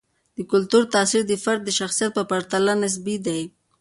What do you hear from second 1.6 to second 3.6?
د شخصیت په پرتله نسبي دی.